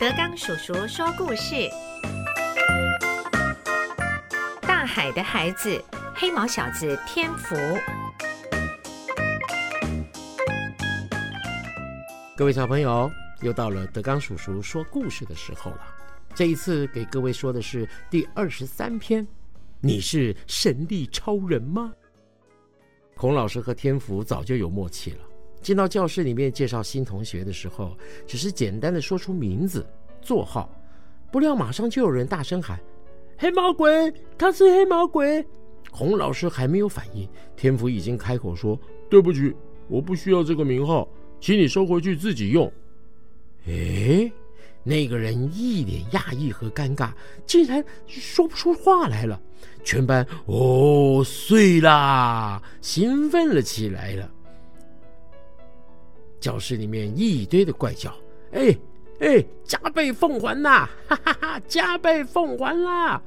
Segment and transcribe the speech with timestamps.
[0.00, 1.68] 德刚叔叔说故事：
[4.62, 5.82] 大海的孩子，
[6.14, 7.56] 黑毛小子天福。
[12.36, 13.10] 各位小朋友，
[13.40, 15.80] 又到了德刚叔叔说故事的时候了。
[16.32, 19.26] 这一次给各位说的是第二十三篇。
[19.80, 21.92] 你是神力超人吗？
[23.16, 25.27] 孔老师和天福早就有默契了。
[25.60, 27.96] 进到教室里面介绍新同学的时候，
[28.26, 29.86] 只是简单的说出名字、
[30.20, 30.70] 座号，
[31.30, 32.78] 不料马上就有人大声喊
[33.36, 35.44] ：“黑毛鬼，他是黑毛鬼！”
[35.90, 38.78] 洪老师还没有反应，天福已经开口说
[39.08, 39.54] ：“对不起，
[39.88, 41.08] 我不需要这个名号，
[41.40, 42.70] 请你收回去自己用。”
[43.66, 44.30] 哎，
[44.82, 47.10] 那个人一脸讶异和尴尬，
[47.46, 49.40] 竟然说不出话来了。
[49.82, 54.30] 全班哦碎啦，兴奋了起来了。
[56.40, 58.14] 教室里面一堆的怪叫
[58.52, 58.76] ：“哎
[59.20, 60.88] 哎，加倍奉还呐！
[61.08, 63.20] 哈哈哈，加倍奉还啦！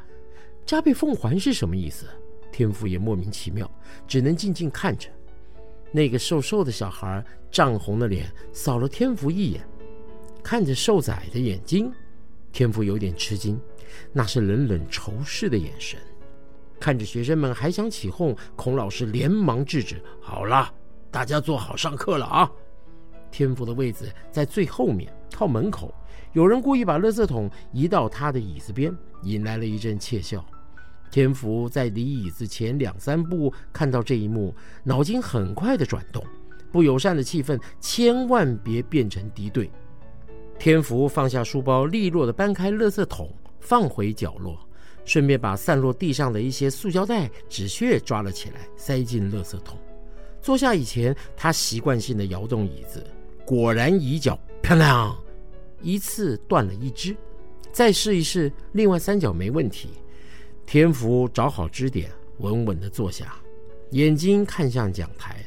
[0.66, 2.06] 加倍奉还是什么意思？”
[2.52, 3.70] 天父也莫名其妙，
[4.08, 5.10] 只能静静看着。
[5.92, 9.62] 那个瘦瘦的小孩涨红了脸，扫了天福一眼，
[10.42, 11.92] 看着瘦仔的眼睛，
[12.54, 13.60] 天福有点吃惊，
[14.14, 16.00] 那是冷冷仇视的眼神。
[16.80, 20.74] 看着学生们还想起哄，孔老师连忙制止：“好了，
[21.12, 22.50] 大家坐好，上课了啊！”
[23.32, 25.94] 天福的位子在最后面，靠门口。
[26.34, 30.46] 有人故意把垃圾桶移到他的椅子边，引来了一阵窃笑。
[31.10, 36.24] 天福在离椅子前两三步，看到这一幕，脑筋很快的转动。
[36.72, 39.70] 不友善的气氛千万别变成敌对。
[40.58, 43.30] 天福放下书包，利落的搬开垃圾桶，
[43.60, 44.58] 放回角落，
[45.04, 49.78] 顺便把散落地上的一些塑胶袋、纸屑抓了起来，塞进垃圾桶。
[50.42, 53.06] 坐下以前，他习惯性的摇动椅子。
[53.52, 55.14] 果然一脚漂亮，
[55.82, 57.14] 一次断了一只，
[57.74, 59.90] 再试一试，另外三脚没问题。
[60.66, 63.36] 天福找好支点，稳稳的坐下，
[63.90, 65.46] 眼睛看向讲台。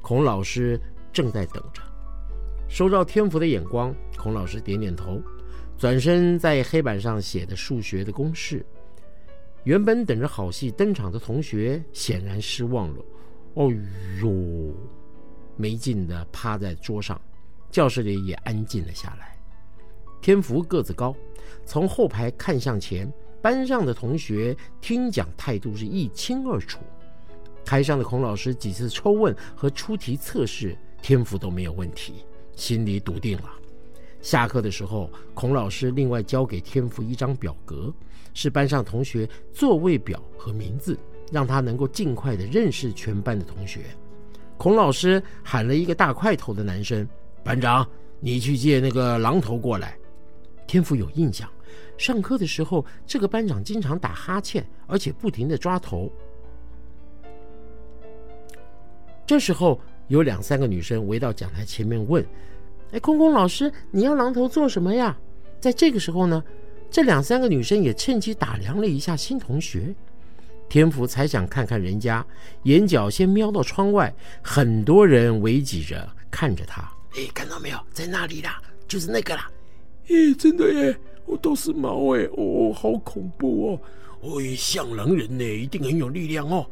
[0.00, 0.80] 孔老师
[1.12, 1.82] 正在等着，
[2.68, 5.20] 收到天福的眼光，孔老师点点头，
[5.76, 8.64] 转身在黑板上写的数学的公式。
[9.64, 13.04] 原本等着好戏登场的同学显然失望了。
[13.54, 13.72] 哦
[14.22, 14.72] 呦，
[15.56, 17.20] 没劲的趴在桌上。
[17.70, 19.36] 教室里也安静了下来。
[20.20, 21.14] 天福个子高，
[21.64, 23.10] 从后排看向前，
[23.40, 26.80] 班上的同学听讲态度是一清二楚。
[27.64, 33.50] 台上的孔老师几次抽问和出题测试，天福都没有问题，心里笃定了。
[34.20, 37.92] 下课的时候，孔老师另外交给天福一张表格，
[38.34, 40.98] 是班上同学座位表和名字，
[41.32, 43.80] 让他能够尽快的认识全班的同学。
[44.58, 47.08] 孔老师喊了一个大块头的男生。
[47.42, 47.86] 班长，
[48.20, 49.96] 你去借那个榔头过来。
[50.66, 51.50] 天福有印象，
[51.98, 56.10] 上课的时候，这个班长经常打哈欠，而且不停的抓头。
[59.26, 62.24] 这时候，有两三个女生围到讲台前面问
[62.92, 65.16] ：“哎，空空老师，你要榔头做什么呀？”
[65.60, 66.42] 在这个时候呢，
[66.90, 69.94] 这两三个女生也趁机打量了一下新同学。
[70.68, 72.24] 天福才想看看人家，
[72.62, 76.88] 眼角先瞄到窗外，很多人围挤着看着他。
[77.16, 79.50] 哎，看到没有，在那里啦，就是那个啦。
[80.06, 83.80] 咦，真的耶，我都是毛哎，哦，好恐怖哦。
[84.22, 86.66] 哎，像狼人呢，一定很有力量哦。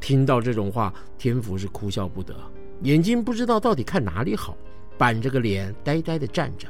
[0.00, 2.34] 听到这种话，天福是哭笑不得，
[2.82, 4.56] 眼睛不知道到底看哪里好，
[4.96, 6.68] 板着个脸，呆呆的站着。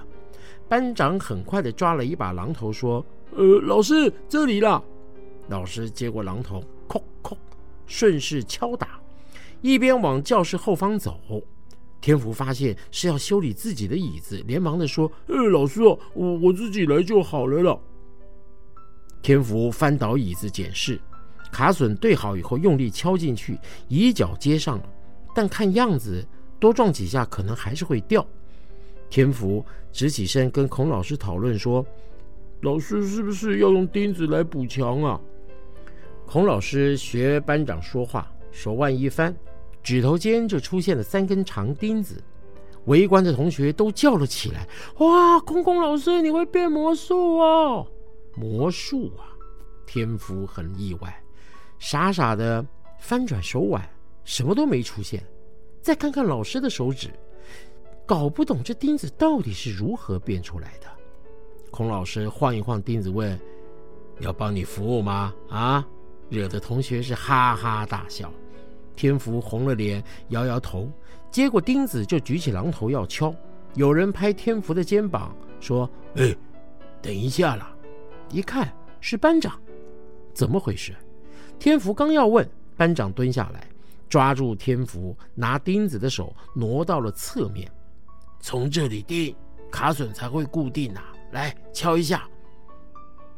[0.69, 3.05] 班长很快的抓了一把榔头，说
[3.37, 4.83] ：“呃，老师，这里啦。”
[5.49, 7.35] 老师接过榔头，叩叩，
[7.87, 9.01] 顺势敲打，
[9.63, 11.19] 一边往教室后方走。
[12.09, 17.79] 天福发现是要修理自己的椅子，连忙的说：“呃，老师哦，我我自己来就好了了。”
[19.21, 20.99] 天福翻倒椅子检视，
[21.53, 23.59] 卡榫对好以后，用力敲进去，
[23.89, 24.85] 椅脚接上了，
[25.35, 26.27] 但看样子
[26.59, 28.27] 多撞几下可能还是会掉。
[29.11, 31.85] 天福直起身跟孔老师讨论说
[32.63, 35.21] ：“老师是不是要用钉子来补墙啊？”
[36.25, 39.37] 孔老师学班长说话，手腕一翻。
[39.89, 42.23] 指头间就出现了三根长钉子，
[42.85, 44.69] 围观的同学都叫了起来
[45.01, 47.87] ：“哇，空空老师，你会变魔术哦！”
[48.37, 49.33] 魔术啊！
[49.87, 51.23] 天福很意外，
[51.79, 52.63] 傻傻的
[53.01, 53.83] 翻转手腕，
[54.25, 55.25] 什么都没出现。
[55.81, 57.09] 再看看老师的手指，
[58.05, 60.87] 搞不懂这钉子到底是如何变出来的。
[61.71, 63.41] 孔老师晃一晃钉子，问
[64.21, 65.89] ：“要帮你服务吗？”啊，
[66.29, 68.31] 惹得同学是哈哈大笑。
[68.99, 70.91] 天福红了脸，摇摇头，
[71.31, 73.33] 接过钉子就举起榔头要敲。
[73.75, 76.35] 有人拍天福的肩膀，说：“哎，
[77.01, 77.73] 等一下啦！
[78.29, 79.57] 一看是班长，
[80.35, 80.93] 怎么回事？
[81.61, 82.45] 天福刚要问，
[82.77, 83.69] 班长蹲下来，
[84.09, 87.71] 抓住天福拿钉子的手挪到了侧面，
[88.41, 89.33] 从这里钉，
[89.71, 91.13] 卡榫才会固定啊！
[91.31, 92.29] 来敲一下。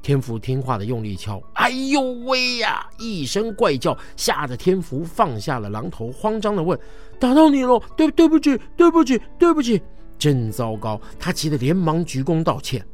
[0.02, 2.86] 天福听话的用力敲，哎呦喂呀！
[2.98, 6.78] 一声怪叫，吓得天福放下了榔头，慌张的问
[7.20, 7.80] ：“打到你了？
[7.96, 9.80] 对对不起，对不起，对不起！”
[10.18, 12.84] 真糟糕，他急得连忙鞠躬道歉。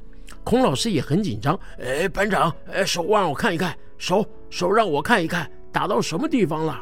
[0.42, 6.80] 孔老师也很紧张，哎，班长，哎，手让我看一看，手手让我看一看，打到什么地方了？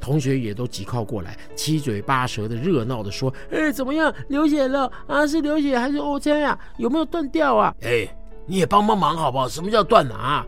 [0.00, 4.12] 同学也都挤靠过来，七嘴八舌的热闹的说：“哎，怎么样？
[4.28, 5.26] 流血了啊？
[5.26, 6.58] 是流血还是 O 车呀？
[6.78, 8.08] 有没有断掉啊？”哎。
[8.46, 9.48] 你也帮帮忙好不好？
[9.48, 10.44] 什么叫断拿？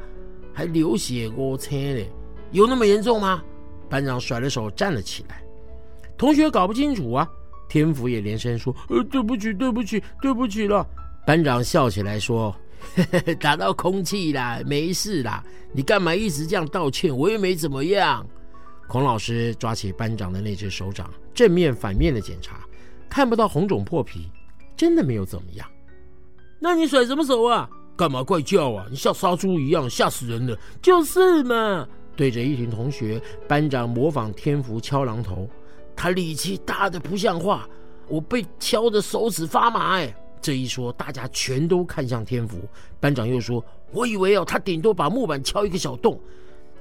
[0.53, 2.11] 还流血过车嘞？
[2.53, 3.43] 有那么严重吗？
[3.89, 5.43] 班长甩了手站了起来。
[6.17, 7.29] 同学搞不清楚啊。
[7.69, 10.87] 天福也连声说：“呃，对不起，对不起，对不起了。”
[11.27, 12.55] 班长笑起来说
[13.41, 15.43] ：“打到空气啦，没事啦。
[15.73, 17.17] 你干嘛一直这样道歉？
[17.17, 18.25] 我又没怎么样。”
[18.87, 22.61] 孔老师抓起班长的那只手掌，正面反面的检查，
[23.09, 24.31] 看不到红肿破皮，
[24.77, 25.67] 真的没有怎么样。
[26.61, 27.69] 那你甩什么手啊？
[27.97, 28.87] 干嘛怪叫啊？
[28.91, 30.59] 你像杀猪一样，吓死人了！
[30.83, 31.87] 就是嘛。
[32.17, 35.49] 对着一群同学，班长模仿天福敲榔头，
[35.97, 37.69] 他力气大的不像话，
[38.09, 40.15] 我被敲的手指发麻哎。
[40.41, 42.59] 这一说，大家全都看向天福。
[43.01, 46.21] 班长又说：“我以为哦，他顶多把木板敲一个小洞，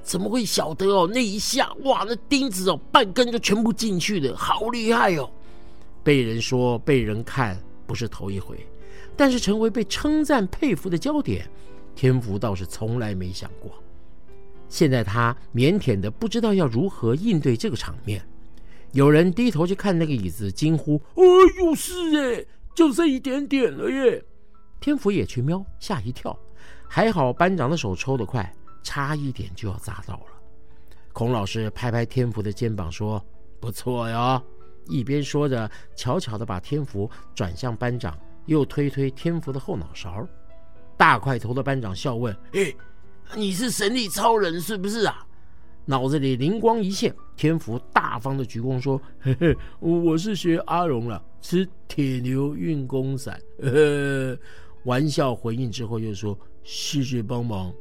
[0.02, 1.08] 怎么会晓得哦？
[1.10, 5.30] 那一下，哇，那钉子哦，半根就全部进去了，好厉害哦！”
[6.04, 8.66] 被人说，被人看，不是头一回。
[9.16, 11.48] 但是成为被称赞佩服的焦点，
[11.94, 13.70] 天福倒是从来没想过。
[14.68, 18.24] 现在他腼腆的不知道要如何应对这个场面。
[18.92, 21.22] 有人低头去看那个椅子，惊呼：“哎
[21.58, 22.44] 呦，是哎，
[22.74, 24.24] 就剩一点点了耶！”
[24.80, 26.36] 天福也去瞄，吓一跳。
[26.88, 28.52] 还好班长的手抽得快，
[28.82, 30.26] 差一点就要砸到了。
[31.12, 33.24] 孔老师拍拍天福的肩膀说
[33.60, 34.42] ：“不错哟。”
[34.86, 38.18] 一边说着，悄悄的把天福转向班长。
[38.46, 40.28] 又推推天福的后脑勺，
[40.98, 42.70] 大块头的班长笑问：“哎，
[43.34, 45.26] 你是神力超人是不是啊？”
[45.86, 54.38] 脑子里灵光一现，天福大方的鞠躬说：“嘿嘿，我是学阿荣了，吃铁牛运功散。”呵呵，
[54.84, 57.72] 玩笑回应之后又说：“谢谢帮忙。”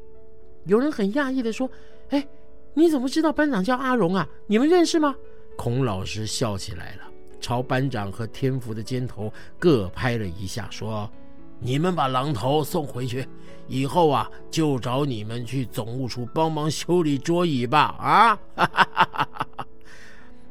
[0.63, 1.69] 有人很讶异的说
[2.07, 2.25] ：“哎，
[2.73, 4.25] 你怎么知道班长叫阿荣啊？
[4.47, 5.13] 你们认识吗？”
[5.55, 7.03] 孔老师笑起来了。
[7.39, 9.29] 朝班长和天福的肩头
[9.59, 11.11] 各拍了一下，说
[11.59, 13.27] ：“你们把榔头送回去，
[13.67, 18.39] 以后啊，就找你们去总务处帮忙修理桌椅吧。”啊！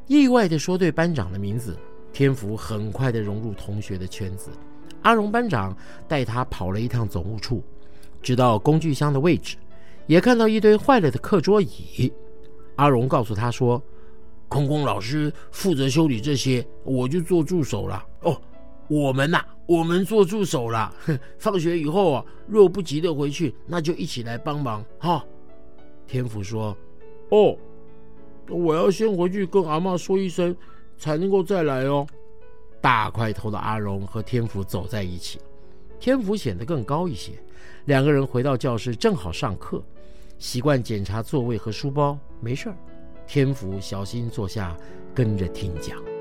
[0.05, 1.75] 意外的说对班长的名字，
[2.11, 4.51] 天福很快的融入同学的圈子。
[5.01, 5.75] 阿荣班长
[6.07, 7.63] 带他跑了一趟总务处，
[8.21, 9.57] 知道工具箱的位置，
[10.05, 12.13] 也看到一堆坏了的课桌椅。
[12.75, 13.81] 阿荣告诉他说。
[14.53, 18.05] 空空老师负责修理这些，我就做助手了。
[18.21, 18.39] 哦，
[18.87, 20.93] 我们呐，我们做助手了。
[21.39, 25.25] 放学以后啊，若不急着回去，那就一起来帮忙哈。
[26.05, 26.77] 天福说
[27.29, 27.57] ：“哦，
[28.47, 30.55] 我要先回去跟阿妈说一声，
[30.99, 32.05] 才能够再来哦。”
[32.79, 35.39] 大块头的阿荣和天福走在一起，
[35.99, 37.31] 天福显得更高一些。
[37.85, 39.81] 两个人回到教室，正好上课，
[40.37, 42.77] 习惯检查座位和书包，没事儿。
[43.27, 44.75] 天府小心坐下，
[45.13, 46.12] 跟着听讲。